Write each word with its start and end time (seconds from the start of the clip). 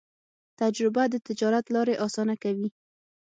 تجربه 0.59 1.03
د 1.09 1.15
تجارت 1.27 1.65
لارې 1.75 1.95
اسانه 2.05 2.35
کوي. 2.43 2.69